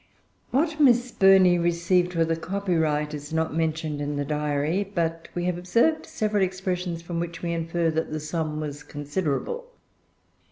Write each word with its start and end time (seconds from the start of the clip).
What 0.49 0.79
Miss 0.79 1.11
Burney 1.11 1.59
received 1.59 2.13
for 2.13 2.25
the 2.25 2.35
copyright 2.35 3.13
is 3.13 3.31
not 3.31 3.53
mentioned 3.55 4.01
in 4.01 4.15
the 4.15 4.25
Diary; 4.25 4.83
but 4.83 5.27
we 5.35 5.45
have 5.45 5.59
observed 5.59 6.07
several 6.07 6.41
expressions 6.43 7.03
from 7.03 7.19
which 7.19 7.43
we 7.43 7.51
infer 7.53 7.91
that 7.91 8.11
the 8.11 8.19
sum 8.19 8.59
was 8.59 8.81
considerable. 8.81 9.67